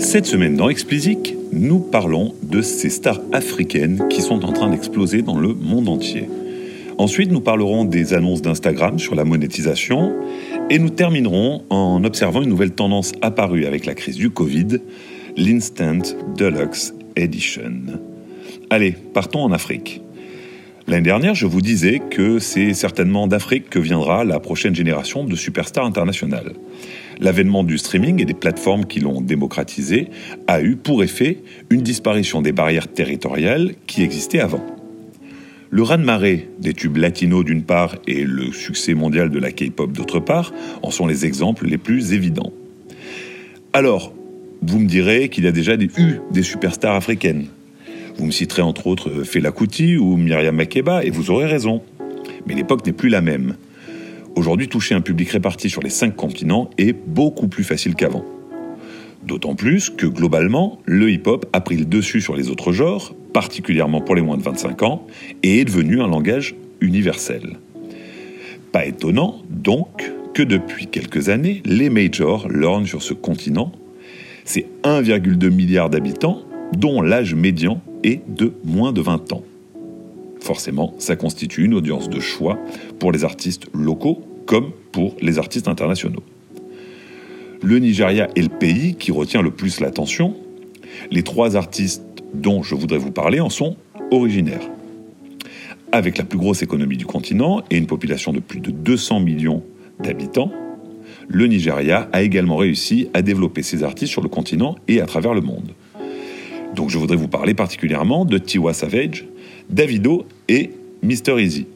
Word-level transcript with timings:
Cette 0.00 0.24
semaine 0.24 0.56
dans 0.56 0.70
Explicit, 0.70 1.36
nous 1.52 1.78
parlons 1.78 2.34
de 2.42 2.62
ces 2.62 2.88
stars 2.88 3.20
africaines 3.32 4.08
qui 4.08 4.22
sont 4.22 4.46
en 4.46 4.52
train 4.52 4.70
d'exploser 4.70 5.20
dans 5.20 5.38
le 5.38 5.52
monde 5.52 5.90
entier. 5.90 6.24
Ensuite, 6.96 7.30
nous 7.30 7.42
parlerons 7.42 7.84
des 7.84 8.14
annonces 8.14 8.40
d'Instagram 8.40 8.98
sur 8.98 9.14
la 9.14 9.24
monétisation 9.24 10.12
et 10.70 10.78
nous 10.78 10.88
terminerons 10.88 11.64
en 11.68 12.02
observant 12.02 12.40
une 12.40 12.48
nouvelle 12.48 12.72
tendance 12.72 13.12
apparue 13.20 13.66
avec 13.66 13.84
la 13.84 13.94
crise 13.94 14.16
du 14.16 14.30
Covid, 14.30 14.78
l'Instant 15.36 16.02
Deluxe 16.36 16.94
Edition. 17.14 18.00
Allez, 18.70 18.92
partons 18.92 19.42
en 19.42 19.52
Afrique. 19.52 20.00
L'année 20.88 21.02
dernière, 21.02 21.34
je 21.34 21.46
vous 21.46 21.60
disais 21.60 22.00
que 22.00 22.38
c'est 22.38 22.72
certainement 22.72 23.26
d'Afrique 23.26 23.68
que 23.68 23.78
viendra 23.78 24.24
la 24.24 24.40
prochaine 24.40 24.74
génération 24.74 25.24
de 25.24 25.36
superstars 25.36 25.84
internationales. 25.84 26.54
L'avènement 27.20 27.64
du 27.64 27.76
streaming 27.76 28.22
et 28.22 28.24
des 28.24 28.34
plateformes 28.34 28.86
qui 28.86 28.98
l'ont 28.98 29.20
démocratisé 29.20 30.08
a 30.46 30.62
eu 30.62 30.76
pour 30.76 31.04
effet 31.04 31.38
une 31.68 31.82
disparition 31.82 32.40
des 32.40 32.52
barrières 32.52 32.88
territoriales 32.88 33.74
qui 33.86 34.02
existaient 34.02 34.40
avant. 34.40 34.64
Le 35.68 35.82
raz-de-marée 35.82 36.48
des 36.58 36.72
tubes 36.72 36.96
latinos 36.96 37.44
d'une 37.44 37.62
part 37.62 37.96
et 38.08 38.24
le 38.24 38.52
succès 38.52 38.94
mondial 38.94 39.28
de 39.30 39.38
la 39.38 39.52
K-pop 39.52 39.92
d'autre 39.92 40.18
part 40.18 40.52
en 40.82 40.90
sont 40.90 41.06
les 41.06 41.26
exemples 41.26 41.66
les 41.66 41.78
plus 41.78 42.14
évidents. 42.14 42.52
Alors, 43.74 44.14
vous 44.62 44.78
me 44.78 44.86
direz 44.86 45.28
qu'il 45.28 45.44
y 45.44 45.46
a 45.46 45.52
déjà 45.52 45.74
eu 45.74 46.20
des 46.32 46.42
superstars 46.42 46.96
africaines. 46.96 47.46
Vous 48.16 48.24
me 48.26 48.30
citerez 48.30 48.62
entre 48.62 48.86
autres 48.86 49.22
Fela 49.24 49.52
Kuti 49.52 49.96
ou 49.96 50.16
Myriam 50.16 50.56
Makeba 50.56 51.04
et 51.04 51.10
vous 51.10 51.30
aurez 51.30 51.46
raison. 51.46 51.82
Mais 52.46 52.54
l'époque 52.54 52.84
n'est 52.84 52.92
plus 52.92 53.10
la 53.10 53.20
même. 53.20 53.56
Aujourd'hui, 54.36 54.68
toucher 54.68 54.94
un 54.94 55.00
public 55.00 55.30
réparti 55.30 55.68
sur 55.68 55.82
les 55.82 55.90
cinq 55.90 56.16
continents 56.16 56.70
est 56.78 56.92
beaucoup 56.92 57.48
plus 57.48 57.64
facile 57.64 57.94
qu'avant. 57.94 58.24
D'autant 59.22 59.54
plus 59.54 59.90
que 59.90 60.06
globalement, 60.06 60.78
le 60.86 61.10
hip-hop 61.10 61.46
a 61.52 61.60
pris 61.60 61.76
le 61.76 61.84
dessus 61.84 62.20
sur 62.20 62.36
les 62.36 62.48
autres 62.48 62.72
genres, 62.72 63.14
particulièrement 63.34 64.00
pour 64.00 64.14
les 64.14 64.22
moins 64.22 64.38
de 64.38 64.42
25 64.42 64.82
ans, 64.82 65.06
et 65.42 65.60
est 65.60 65.64
devenu 65.64 66.00
un 66.00 66.08
langage 66.08 66.54
universel. 66.80 67.58
Pas 68.72 68.86
étonnant, 68.86 69.42
donc, 69.50 70.10
que 70.32 70.42
depuis 70.42 70.86
quelques 70.86 71.28
années, 71.28 71.60
les 71.66 71.90
majors 71.90 72.48
lorgnent 72.48 72.86
sur 72.86 73.02
ce 73.02 73.14
continent. 73.14 73.72
C'est 74.44 74.66
1,2 74.84 75.50
milliard 75.50 75.90
d'habitants, 75.90 76.42
dont 76.72 77.02
l'âge 77.02 77.34
médian 77.34 77.82
est 78.04 78.22
de 78.28 78.52
moins 78.64 78.92
de 78.92 79.00
20 79.00 79.32
ans. 79.32 79.42
Forcément, 80.40 80.94
ça 80.98 81.16
constitue 81.16 81.64
une 81.64 81.74
audience 81.74 82.08
de 82.08 82.18
choix 82.18 82.58
pour 82.98 83.12
les 83.12 83.24
artistes 83.24 83.66
locaux 83.74 84.24
comme 84.46 84.72
pour 84.92 85.14
les 85.20 85.38
artistes 85.38 85.68
internationaux. 85.68 86.22
Le 87.62 87.78
Nigeria 87.78 88.28
est 88.34 88.42
le 88.42 88.48
pays 88.48 88.94
qui 88.94 89.12
retient 89.12 89.42
le 89.42 89.50
plus 89.50 89.80
l'attention. 89.80 90.34
Les 91.10 91.22
trois 91.22 91.56
artistes 91.56 92.02
dont 92.32 92.62
je 92.62 92.74
voudrais 92.74 92.98
vous 92.98 93.10
parler 93.10 93.40
en 93.40 93.50
sont 93.50 93.76
originaires. 94.10 94.68
Avec 95.92 96.16
la 96.18 96.24
plus 96.24 96.38
grosse 96.38 96.62
économie 96.62 96.96
du 96.96 97.04
continent 97.04 97.62
et 97.70 97.76
une 97.76 97.86
population 97.86 98.32
de 98.32 98.40
plus 98.40 98.60
de 98.60 98.70
200 98.70 99.20
millions 99.20 99.62
d'habitants, 99.98 100.50
le 101.28 101.46
Nigeria 101.46 102.08
a 102.12 102.22
également 102.22 102.56
réussi 102.56 103.08
à 103.12 103.22
développer 103.22 103.62
ses 103.62 103.84
artistes 103.84 104.10
sur 104.10 104.22
le 104.22 104.28
continent 104.28 104.76
et 104.88 105.00
à 105.00 105.06
travers 105.06 105.34
le 105.34 105.40
monde. 105.42 105.70
Donc 106.74 106.90
je 106.90 106.98
voudrais 106.98 107.16
vous 107.16 107.28
parler 107.28 107.54
particulièrement 107.54 108.24
de 108.24 108.38
Tiwa 108.38 108.72
Savage, 108.72 109.26
Davido 109.70 110.26
et 110.48 110.70
Mr. 111.04 111.40
Easy. 111.40 111.66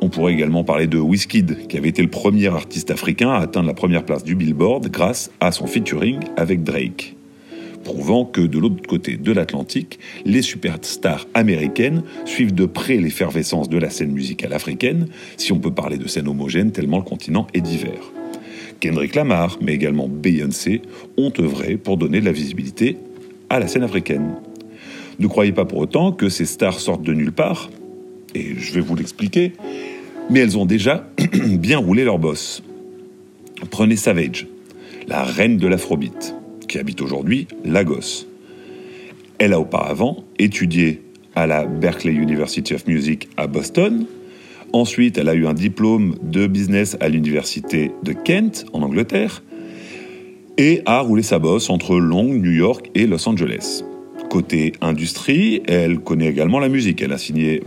On 0.00 0.08
pourrait 0.08 0.34
également 0.34 0.62
parler 0.62 0.86
de 0.86 0.98
Wizkid, 0.98 1.66
qui 1.66 1.76
avait 1.76 1.88
été 1.88 2.00
le 2.00 2.08
premier 2.08 2.46
artiste 2.46 2.92
africain 2.92 3.30
à 3.30 3.38
atteindre 3.38 3.66
la 3.66 3.74
première 3.74 4.04
place 4.04 4.22
du 4.22 4.36
Billboard 4.36 4.88
grâce 4.88 5.32
à 5.40 5.50
son 5.50 5.66
featuring 5.66 6.20
avec 6.36 6.62
Drake. 6.62 7.16
Prouvant 7.82 8.24
que 8.24 8.40
de 8.40 8.58
l'autre 8.58 8.86
côté 8.86 9.16
de 9.16 9.32
l'Atlantique, 9.32 9.98
les 10.24 10.42
superstars 10.42 11.26
américaines 11.34 12.04
suivent 12.24 12.54
de 12.54 12.66
près 12.66 12.98
l'effervescence 12.98 13.68
de 13.68 13.78
la 13.78 13.90
scène 13.90 14.12
musicale 14.12 14.52
africaine, 14.52 15.08
si 15.36 15.52
on 15.52 15.58
peut 15.58 15.72
parler 15.72 15.98
de 15.98 16.06
scène 16.06 16.28
homogène 16.28 16.70
tellement 16.70 16.98
le 16.98 17.04
continent 17.04 17.48
est 17.52 17.60
divers. 17.60 18.12
Kendrick 18.78 19.16
Lamar, 19.16 19.58
mais 19.60 19.74
également 19.74 20.08
Beyoncé, 20.08 20.82
ont 21.18 21.32
œuvré 21.40 21.78
pour 21.78 21.96
donner 21.96 22.20
de 22.20 22.26
la 22.26 22.32
visibilité 22.32 22.96
à 23.50 23.58
la 23.58 23.66
scène 23.66 23.82
africaine. 23.82 24.36
Ne 25.18 25.26
croyez 25.26 25.52
pas 25.52 25.64
pour 25.64 25.78
autant 25.78 26.12
que 26.12 26.28
ces 26.28 26.44
stars 26.44 26.80
sortent 26.80 27.02
de 27.02 27.14
nulle 27.14 27.32
part, 27.32 27.70
et 28.34 28.54
je 28.56 28.72
vais 28.72 28.80
vous 28.80 28.96
l'expliquer, 28.96 29.52
mais 30.30 30.40
elles 30.40 30.58
ont 30.58 30.66
déjà 30.66 31.08
bien 31.58 31.78
roulé 31.78 32.04
leur 32.04 32.18
boss. 32.18 32.62
Prenez 33.70 33.96
Savage, 33.96 34.46
la 35.06 35.22
reine 35.22 35.56
de 35.56 35.68
l'afrobeat, 35.68 36.34
qui 36.68 36.78
habite 36.78 37.00
aujourd'hui 37.00 37.46
Lagos. 37.64 38.26
Elle 39.38 39.52
a 39.52 39.60
auparavant 39.60 40.24
étudié 40.38 41.02
à 41.34 41.46
la 41.46 41.64
Berkeley 41.64 42.12
University 42.12 42.74
of 42.74 42.86
Music 42.86 43.28
à 43.36 43.46
Boston. 43.46 44.06
Ensuite, 44.72 45.18
elle 45.18 45.28
a 45.28 45.34
eu 45.34 45.46
un 45.46 45.54
diplôme 45.54 46.16
de 46.22 46.46
business 46.46 46.96
à 47.00 47.08
l'université 47.08 47.92
de 48.02 48.12
Kent, 48.12 48.66
en 48.72 48.82
Angleterre, 48.82 49.42
et 50.56 50.82
a 50.86 51.00
roulé 51.00 51.22
sa 51.22 51.38
bosse 51.38 51.70
entre 51.70 51.96
Londres, 51.96 52.34
New 52.34 52.52
York 52.52 52.90
et 52.94 53.06
Los 53.06 53.28
Angeles. 53.28 53.84
Côté 54.34 54.72
industrie, 54.80 55.62
elle 55.68 56.00
connaît 56.00 56.26
également 56.26 56.58
la 56.58 56.68
musique. 56.68 57.00
Elle 57.00 57.12
a 57.12 57.18
signé 57.18 57.62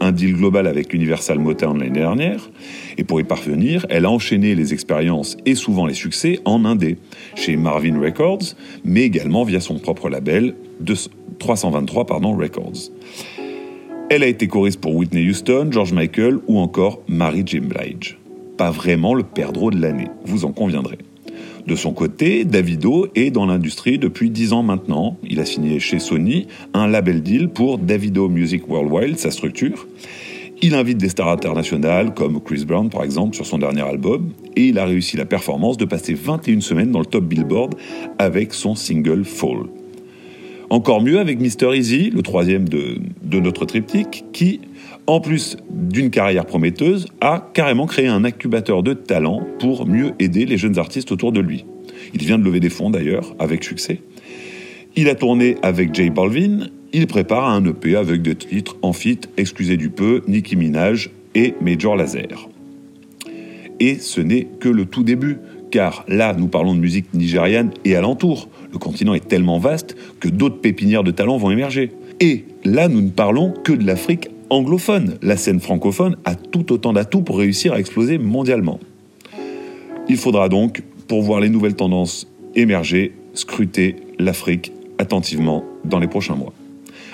un 0.00 0.10
deal 0.10 0.36
global 0.36 0.66
avec 0.66 0.94
Universal 0.94 1.38
Motown 1.38 1.78
l'année 1.78 1.90
dernière, 1.90 2.48
et 2.96 3.04
pour 3.04 3.20
y 3.20 3.24
parvenir, 3.24 3.84
elle 3.90 4.06
a 4.06 4.10
enchaîné 4.10 4.54
les 4.54 4.72
expériences 4.72 5.36
et 5.44 5.54
souvent 5.54 5.84
les 5.84 5.92
succès 5.92 6.40
en 6.46 6.64
indé, 6.64 6.96
chez 7.34 7.58
Marvin 7.58 8.00
Records, 8.00 8.54
mais 8.86 9.02
également 9.02 9.44
via 9.44 9.60
son 9.60 9.78
propre 9.78 10.08
label, 10.08 10.54
323 11.40 12.06
pardon, 12.06 12.34
Records. 12.34 12.90
Elle 14.08 14.22
a 14.22 14.28
été 14.28 14.48
choriste 14.48 14.80
pour 14.80 14.96
Whitney 14.96 15.28
Houston, 15.28 15.68
George 15.70 15.92
Michael 15.92 16.38
ou 16.46 16.58
encore 16.58 17.02
Mary 17.06 17.42
J. 17.44 17.60
Blige. 17.60 18.18
Pas 18.56 18.70
vraiment 18.70 19.12
le 19.12 19.24
perdreau 19.24 19.70
de 19.70 19.78
l'année, 19.78 20.08
vous 20.24 20.46
en 20.46 20.52
conviendrez. 20.52 20.96
De 21.68 21.76
son 21.76 21.92
côté, 21.92 22.46
Davido 22.46 23.08
est 23.14 23.30
dans 23.30 23.44
l'industrie 23.44 23.98
depuis 23.98 24.30
10 24.30 24.54
ans 24.54 24.62
maintenant. 24.62 25.18
Il 25.22 25.38
a 25.38 25.44
signé 25.44 25.78
chez 25.80 25.98
Sony 25.98 26.46
un 26.72 26.86
label 26.86 27.22
deal 27.22 27.50
pour 27.50 27.76
Davido 27.76 28.30
Music 28.30 28.66
Worldwide, 28.70 29.18
sa 29.18 29.30
structure. 29.30 29.86
Il 30.62 30.74
invite 30.74 30.96
des 30.96 31.10
stars 31.10 31.28
internationales 31.28 32.14
comme 32.14 32.40
Chris 32.40 32.64
Brown 32.64 32.88
par 32.88 33.04
exemple 33.04 33.36
sur 33.36 33.44
son 33.44 33.58
dernier 33.58 33.82
album 33.82 34.30
et 34.56 34.68
il 34.68 34.78
a 34.78 34.86
réussi 34.86 35.18
la 35.18 35.26
performance 35.26 35.76
de 35.76 35.84
passer 35.84 36.14
21 36.14 36.62
semaines 36.62 36.90
dans 36.90 37.00
le 37.00 37.04
top 37.04 37.24
Billboard 37.24 37.74
avec 38.18 38.54
son 38.54 38.74
single 38.74 39.26
Fall. 39.26 39.66
Encore 40.70 41.02
mieux 41.02 41.18
avec 41.18 41.40
Mr. 41.40 41.74
Easy, 41.74 42.10
le 42.10 42.20
troisième 42.22 42.68
de, 42.68 43.00
notre 43.40 43.64
triptyque, 43.64 44.24
qui 44.32 44.60
en 45.06 45.20
plus 45.20 45.56
d'une 45.70 46.10
carrière 46.10 46.44
prometteuse, 46.44 47.06
a 47.22 47.50
carrément 47.54 47.86
créé 47.86 48.08
un 48.08 48.24
incubateur 48.24 48.82
de 48.82 48.92
talent 48.92 49.46
pour 49.58 49.86
mieux 49.86 50.12
aider 50.18 50.44
les 50.44 50.58
jeunes 50.58 50.78
artistes 50.78 51.10
autour 51.10 51.32
de 51.32 51.40
lui. 51.40 51.64
Il 52.12 52.22
vient 52.22 52.38
de 52.38 52.44
lever 52.44 52.60
des 52.60 52.68
fonds 52.68 52.90
d'ailleurs, 52.90 53.34
avec 53.38 53.64
succès. 53.64 54.02
Il 54.96 55.08
a 55.08 55.14
tourné 55.14 55.56
avec 55.62 55.94
J 55.94 56.10
Balvin, 56.10 56.66
il 56.92 57.06
prépare 57.06 57.48
un 57.48 57.64
EP 57.64 57.96
avec 57.96 58.20
des 58.20 58.34
titres 58.34 58.76
en 58.82 58.92
fit, 58.92 59.20
excusez 59.38 59.78
du 59.78 59.88
peu, 59.88 60.20
Nicki 60.28 60.56
Minaj 60.56 61.08
et 61.34 61.54
Major 61.62 61.96
Lazer. 61.96 62.50
Et 63.80 63.94
ce 63.94 64.20
n'est 64.20 64.46
que 64.60 64.68
le 64.68 64.84
tout 64.84 65.04
début, 65.04 65.38
car 65.70 66.04
là 66.08 66.34
nous 66.34 66.48
parlons 66.48 66.74
de 66.74 66.80
musique 66.80 67.12
nigériane 67.14 67.70
et 67.84 67.96
alentour. 67.96 68.48
Le 68.72 68.78
continent 68.78 69.14
est 69.14 69.26
tellement 69.26 69.58
vaste 69.58 69.96
que 70.20 70.28
d'autres 70.28 70.60
pépinières 70.60 71.04
de 71.04 71.10
talent 71.10 71.36
vont 71.36 71.50
émerger. 71.50 71.92
Et 72.20 72.44
là 72.64 72.88
nous 72.88 73.00
ne 73.00 73.10
parlons 73.10 73.52
que 73.64 73.72
de 73.72 73.86
l'Afrique 73.86 74.28
anglophone. 74.50 75.16
La 75.22 75.36
scène 75.36 75.60
francophone 75.60 76.16
a 76.24 76.34
tout 76.34 76.72
autant 76.72 76.92
d'atouts 76.92 77.22
pour 77.22 77.38
réussir 77.38 77.72
à 77.72 77.80
exploser 77.80 78.18
mondialement. 78.18 78.80
Il 80.08 80.16
faudra 80.16 80.48
donc, 80.48 80.82
pour 81.06 81.22
voir 81.22 81.40
les 81.40 81.50
nouvelles 81.50 81.76
tendances 81.76 82.26
émerger, 82.54 83.12
scruter 83.34 83.96
l'Afrique 84.18 84.72
attentivement 84.98 85.64
dans 85.84 85.98
les 85.98 86.08
prochains 86.08 86.34
mois. 86.34 86.52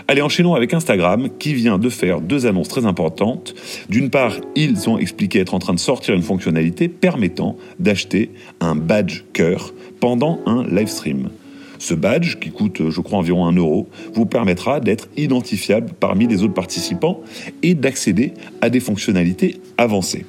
Allez, 0.08 0.22
enchaînons 0.22 0.54
avec 0.54 0.74
Instagram 0.74 1.28
qui 1.38 1.54
vient 1.54 1.78
de 1.78 1.88
faire 1.88 2.20
deux 2.20 2.46
annonces 2.46 2.68
très 2.68 2.84
importantes. 2.84 3.54
D'une 3.88 4.10
part, 4.10 4.36
ils 4.54 4.88
ont 4.88 4.98
expliqué 4.98 5.40
être 5.40 5.54
en 5.54 5.58
train 5.58 5.74
de 5.74 5.78
sortir 5.78 6.14
une 6.14 6.22
fonctionnalité 6.22 6.88
permettant 6.88 7.56
d'acheter 7.78 8.30
un 8.60 8.74
badge 8.74 9.22
cœur 9.32 9.72
pendant 10.00 10.40
un 10.46 10.64
live 10.66 10.88
stream. 10.88 11.30
Ce 11.78 11.94
badge, 11.94 12.38
qui 12.38 12.50
coûte 12.50 12.90
je 12.90 13.00
crois 13.00 13.18
environ 13.18 13.46
1 13.46 13.52
euro, 13.56 13.88
vous 14.14 14.26
permettra 14.26 14.80
d'être 14.80 15.08
identifiable 15.16 15.92
parmi 15.98 16.26
les 16.26 16.42
autres 16.42 16.54
participants 16.54 17.20
et 17.62 17.74
d'accéder 17.74 18.32
à 18.60 18.70
des 18.70 18.80
fonctionnalités 18.80 19.56
avancées. 19.76 20.24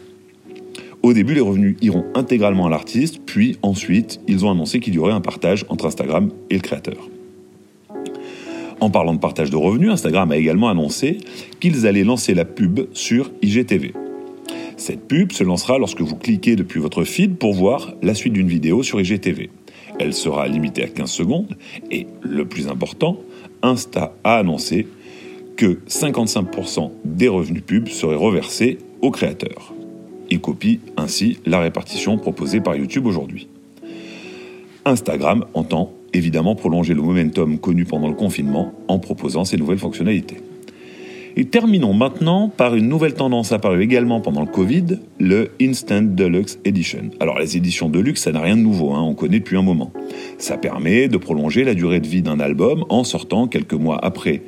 Au 1.04 1.14
début, 1.14 1.34
les 1.34 1.42
revenus 1.42 1.78
iront 1.82 2.06
intégralement 2.16 2.66
à 2.66 2.70
l'artiste, 2.70 3.20
puis 3.26 3.58
ensuite, 3.62 4.20
ils 4.28 4.44
ont 4.44 4.52
annoncé 4.52 4.80
qu'il 4.80 4.96
y 4.96 4.98
aurait 4.98 5.14
un 5.14 5.22
partage 5.22 5.66
entre 5.70 5.86
Instagram 5.86 6.32
et 6.50 6.56
le 6.56 6.62
créateur. 6.62 7.10
En 8.80 8.90
parlant 8.90 9.14
de 9.14 9.20
partage 9.20 9.50
de 9.50 9.56
revenus, 9.56 9.90
Instagram 9.90 10.32
a 10.32 10.38
également 10.38 10.70
annoncé 10.70 11.20
qu'ils 11.60 11.88
allaient 11.88 12.04
lancer 12.04 12.34
la 12.34 12.46
pub 12.46 12.82
sur 12.94 13.32
IGTV. 13.42 13.94
Cette 14.78 15.08
pub 15.08 15.32
se 15.32 15.44
lancera 15.44 15.78
lorsque 15.78 16.02
vous 16.02 16.16
cliquez 16.16 16.56
depuis 16.56 16.80
votre 16.80 17.04
feed 17.04 17.38
pour 17.38 17.54
voir 17.54 17.94
la 18.02 18.14
suite 18.14 18.34
d'une 18.34 18.48
vidéo 18.48 18.84
sur 18.84 19.00
IGTV. 19.00 19.50
Elle 20.00 20.14
sera 20.14 20.48
limitée 20.48 20.84
à 20.84 20.88
15 20.88 21.10
secondes. 21.10 21.58
Et 21.90 22.08
le 22.22 22.46
plus 22.46 22.68
important, 22.68 23.18
Insta 23.62 24.14
a 24.24 24.38
annoncé 24.38 24.88
que 25.56 25.80
55% 25.88 26.92
des 27.06 27.30
revenus 27.30 27.64
pubs 27.66 27.88
seraient 27.88 28.16
reversés 28.16 28.78
aux 29.02 29.12
créateurs. 29.12 29.74
Il 30.30 30.42
copie 30.42 30.82
ainsi 30.98 31.40
la 31.46 31.60
répartition 31.60 32.18
proposée 32.18 32.60
par 32.60 32.76
YouTube 32.76 33.06
aujourd'hui. 33.06 33.48
Instagram 34.84 35.46
entend 35.54 35.94
évidemment 36.16 36.56
prolonger 36.56 36.94
le 36.94 37.02
momentum 37.02 37.60
connu 37.60 37.86
pendant 37.86 38.08
le 38.08 38.16
confinement 38.16 38.74
en 38.88 39.00
proposant 39.00 39.46
ces 39.46 39.58
nouvelles 39.58 39.80
fonctionnalités. 39.80 40.38
Et 41.38 41.46
terminons 41.46 41.94
maintenant 41.94 42.48
par 42.48 42.76
une 42.76 42.88
nouvelle 42.88 43.14
tendance 43.14 43.52
apparue 43.52 43.84
également 43.84 44.22
pendant 44.22 44.40
le 44.40 44.48
Covid, 44.48 45.00
le 45.20 45.52
Instant 45.62 46.02
Deluxe 46.02 46.60
Edition. 46.64 47.12
Alors 47.20 47.38
les 47.40 47.58
éditions 47.58 47.90
Deluxe, 47.90 48.22
ça 48.22 48.32
n'a 48.32 48.40
rien 48.40 48.56
de 48.56 48.62
nouveau, 48.62 48.94
hein, 48.94 49.02
on 49.02 49.16
connaît 49.16 49.40
depuis 49.40 49.58
un 49.58 49.62
moment. 49.62 49.92
Ça 50.38 50.58
permet 50.58 51.10
de 51.10 51.18
prolonger 51.18 51.66
la 51.66 51.74
durée 51.74 52.00
de 52.00 52.08
vie 52.08 52.22
d'un 52.22 52.40
album 52.40 52.86
en 52.88 53.04
sortant 53.04 53.48
quelques 53.48 53.74
mois 53.74 54.00
après 54.02 54.44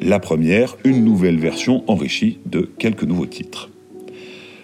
la 0.00 0.20
première 0.20 0.76
une 0.84 1.04
nouvelle 1.04 1.38
version 1.38 1.82
enrichie 1.88 2.38
de 2.46 2.70
quelques 2.78 3.02
nouveaux 3.02 3.26
titres. 3.26 3.68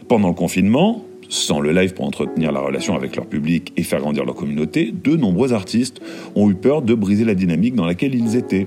Pendant 0.06 0.28
le 0.28 0.34
confinement, 0.34 1.04
sans 1.28 1.60
le 1.60 1.72
live 1.72 1.94
pour 1.94 2.04
entretenir 2.04 2.52
la 2.52 2.60
relation 2.60 2.94
avec 2.94 3.16
leur 3.16 3.26
public 3.26 3.72
et 3.76 3.82
faire 3.82 4.00
grandir 4.00 4.24
leur 4.24 4.34
communauté, 4.34 4.92
de 4.92 5.16
nombreux 5.16 5.52
artistes 5.52 6.00
ont 6.34 6.50
eu 6.50 6.54
peur 6.54 6.82
de 6.82 6.94
briser 6.94 7.24
la 7.24 7.34
dynamique 7.34 7.74
dans 7.74 7.86
laquelle 7.86 8.14
ils 8.14 8.36
étaient. 8.36 8.66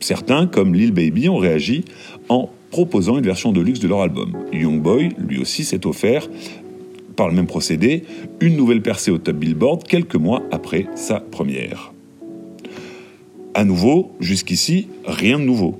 Certains, 0.00 0.46
comme 0.46 0.74
Lil 0.74 0.92
Baby, 0.92 1.28
ont 1.28 1.38
réagi 1.38 1.84
en 2.28 2.50
proposant 2.70 3.18
une 3.18 3.24
version 3.24 3.52
de 3.52 3.60
luxe 3.60 3.80
de 3.80 3.88
leur 3.88 4.02
album. 4.02 4.32
Youngboy, 4.52 5.10
lui 5.18 5.38
aussi, 5.38 5.64
s'est 5.64 5.86
offert, 5.86 6.28
par 7.16 7.28
le 7.28 7.34
même 7.34 7.46
procédé, 7.46 8.04
une 8.40 8.56
nouvelle 8.56 8.82
percée 8.82 9.10
au 9.10 9.18
top 9.18 9.36
Billboard 9.36 9.84
quelques 9.84 10.16
mois 10.16 10.42
après 10.50 10.86
sa 10.94 11.20
première. 11.20 11.92
À 13.54 13.64
nouveau, 13.64 14.12
jusqu'ici, 14.18 14.88
rien 15.06 15.38
de 15.38 15.44
nouveau. 15.44 15.78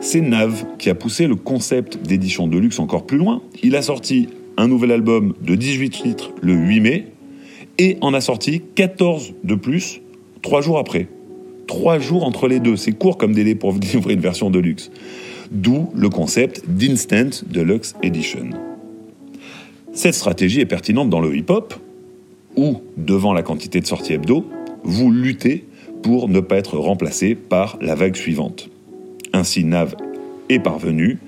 C'est 0.00 0.22
Nav 0.22 0.64
qui 0.78 0.88
a 0.88 0.94
poussé 0.94 1.26
le 1.26 1.36
concept 1.36 1.98
d'édition 1.98 2.48
de 2.48 2.56
luxe 2.56 2.78
encore 2.78 3.04
plus 3.04 3.18
loin. 3.18 3.42
Il 3.62 3.76
a 3.76 3.82
sorti 3.82 4.28
un 4.60 4.68
nouvel 4.68 4.92
album 4.92 5.34
de 5.40 5.54
18 5.54 5.90
titres 5.90 6.32
le 6.42 6.54
8 6.54 6.80
mai 6.80 7.06
et 7.78 7.96
en 8.00 8.14
a 8.14 8.20
sorti 8.20 8.62
14 8.74 9.34
de 9.42 9.54
plus 9.54 10.00
trois 10.42 10.60
jours 10.60 10.78
après 10.78 11.08
trois 11.70 12.00
jours 12.00 12.24
entre 12.24 12.48
les 12.48 12.58
deux. 12.58 12.74
C'est 12.74 12.92
court 12.92 13.16
comme 13.16 13.32
délai 13.32 13.54
pour 13.54 13.72
livrer 13.92 14.14
une 14.14 14.20
version 14.20 14.50
de 14.50 14.58
luxe. 14.58 14.90
D'où 15.52 15.88
le 15.94 16.08
concept 16.08 16.64
d'Instant 16.68 17.44
Deluxe 17.46 17.94
Edition. 18.02 18.50
Cette 19.92 20.14
stratégie 20.14 20.60
est 20.60 20.66
pertinente 20.66 21.10
dans 21.10 21.20
le 21.20 21.36
hip-hop, 21.36 21.74
où, 22.56 22.82
devant 22.96 23.32
la 23.32 23.42
quantité 23.42 23.80
de 23.80 23.86
sorties 23.86 24.14
hebdo, 24.14 24.44
vous 24.82 25.12
luttez 25.12 25.64
pour 26.02 26.28
ne 26.28 26.40
pas 26.40 26.56
être 26.56 26.76
remplacé 26.76 27.36
par 27.36 27.78
la 27.80 27.94
vague 27.94 28.16
suivante. 28.16 28.68
Ainsi, 29.32 29.64
Nav 29.64 29.94
est 30.48 30.58
parvenu 30.58 31.18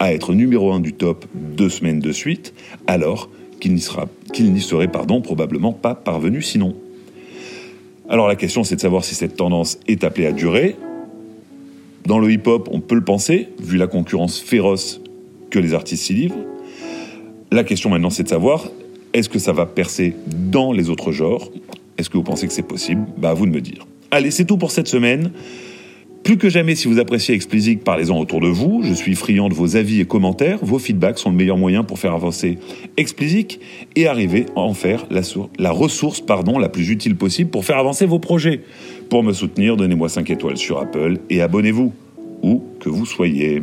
à 0.00 0.12
être 0.12 0.34
numéro 0.34 0.72
un 0.72 0.80
du 0.80 0.94
top 0.94 1.26
deux 1.34 1.68
semaines 1.68 2.00
de 2.00 2.10
suite, 2.10 2.52
alors 2.88 3.30
qu'il 3.60 3.74
n'y 3.74 3.80
serait 3.80 4.88
pardon, 4.88 5.20
probablement 5.20 5.72
pas 5.72 5.94
parvenu 5.94 6.42
sinon. 6.42 6.74
Alors 8.08 8.26
la 8.26 8.34
question 8.34 8.64
c'est 8.64 8.76
de 8.76 8.80
savoir 8.80 9.04
si 9.04 9.14
cette 9.14 9.36
tendance 9.36 9.78
est 9.86 10.02
appelée 10.02 10.26
à 10.26 10.32
durer. 10.32 10.74
Dans 12.06 12.18
le 12.18 12.32
hip-hop, 12.32 12.68
on 12.72 12.80
peut 12.80 12.94
le 12.94 13.04
penser, 13.04 13.48
vu 13.60 13.76
la 13.76 13.86
concurrence 13.86 14.40
féroce 14.40 15.00
que 15.50 15.58
les 15.58 15.74
artistes 15.74 16.04
s'y 16.04 16.14
livrent. 16.14 16.44
La 17.52 17.62
question 17.62 17.90
maintenant 17.90 18.10
c'est 18.10 18.24
de 18.24 18.28
savoir, 18.28 18.68
est-ce 19.12 19.28
que 19.28 19.38
ça 19.38 19.52
va 19.52 19.66
percer 19.66 20.14
dans 20.26 20.72
les 20.72 20.88
autres 20.88 21.12
genres? 21.12 21.50
Est-ce 21.98 22.08
que 22.08 22.16
vous 22.16 22.24
pensez 22.24 22.46
que 22.46 22.52
c'est 22.54 22.62
possible? 22.62 23.06
Bah 23.18 23.30
à 23.30 23.34
vous 23.34 23.44
de 23.44 23.50
me 23.50 23.60
dire. 23.60 23.86
Allez, 24.10 24.30
c'est 24.30 24.46
tout 24.46 24.56
pour 24.56 24.70
cette 24.70 24.88
semaine. 24.88 25.32
Plus 26.30 26.38
que 26.38 26.48
jamais, 26.48 26.76
si 26.76 26.86
vous 26.86 27.00
appréciez 27.00 27.34
Explicit, 27.34 27.82
parlez-en 27.82 28.16
autour 28.16 28.40
de 28.40 28.46
vous. 28.46 28.82
Je 28.84 28.94
suis 28.94 29.16
friand 29.16 29.48
de 29.48 29.54
vos 29.54 29.74
avis 29.74 30.00
et 30.00 30.04
commentaires. 30.04 30.60
Vos 30.62 30.78
feedbacks 30.78 31.18
sont 31.18 31.30
le 31.30 31.36
meilleur 31.36 31.56
moyen 31.56 31.82
pour 31.82 31.98
faire 31.98 32.14
avancer 32.14 32.58
Explicit 32.96 33.58
et 33.96 34.06
arriver 34.06 34.46
à 34.54 34.60
en 34.60 34.72
faire 34.72 35.06
la, 35.10 35.72
ressource 35.72 36.20
pardon, 36.20 36.56
la 36.56 36.68
plus 36.68 36.88
utile 36.88 37.16
possible 37.16 37.50
pour 37.50 37.64
faire 37.64 37.78
avancer 37.78 38.06
vos 38.06 38.20
projets. 38.20 38.60
Pour 39.08 39.24
me 39.24 39.32
soutenir, 39.32 39.76
donnez-moi 39.76 40.08
5 40.08 40.30
étoiles 40.30 40.56
sur 40.56 40.78
Apple 40.78 41.18
et 41.30 41.42
abonnez-vous, 41.42 41.92
où 42.44 42.62
que 42.78 42.88
vous 42.88 43.06
soyez. 43.06 43.60